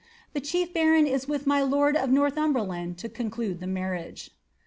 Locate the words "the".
0.33-0.41, 3.59-3.67